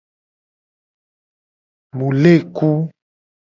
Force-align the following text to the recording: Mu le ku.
Mu 1.97 2.05
le 2.21 2.33
ku. 2.55 2.69